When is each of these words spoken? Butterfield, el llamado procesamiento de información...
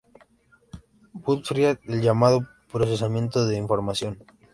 Butterfield, 1.13 1.77
el 1.87 2.01
llamado 2.01 2.39
procesamiento 2.71 3.45
de 3.45 3.55
información... 3.57 4.17